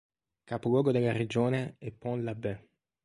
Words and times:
Capoluogo 0.47 0.91
della 0.91 1.11
regione 1.11 1.75
è 1.77 1.91
Pont-l'Abbé. 1.91 2.67